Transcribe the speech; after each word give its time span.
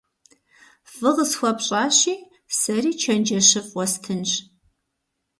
Фӏы 0.93 1.11
къысхуэпщӏащи, 1.15 2.15
сэри 2.57 2.91
чэнджэщыфӏ 3.01 3.73
уэстынщ. 3.75 4.31